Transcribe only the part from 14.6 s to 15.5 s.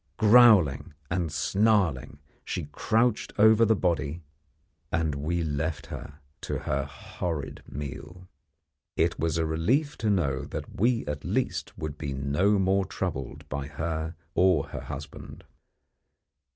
her husband.